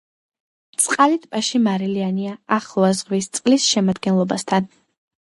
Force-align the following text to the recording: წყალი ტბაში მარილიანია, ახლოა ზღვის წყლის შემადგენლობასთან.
წყალი 0.85 1.19
ტბაში 1.25 1.61
მარილიანია, 1.67 2.33
ახლოა 2.59 2.93
ზღვის 3.03 3.31
წყლის 3.39 3.71
შემადგენლობასთან. 3.77 4.73